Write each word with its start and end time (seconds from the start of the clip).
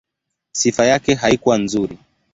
Sifa 0.51 0.85
yake 0.85 1.13
haikuwa 1.15 1.57
nzuri. 1.57 1.97